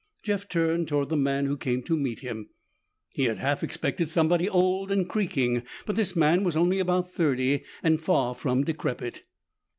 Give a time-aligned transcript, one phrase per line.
[0.23, 2.49] Jeff turned toward the man who came to meet him.
[3.13, 7.63] He had half expected somebody old and creaking, but this man was only about thirty
[7.83, 9.21] and far from decrepit.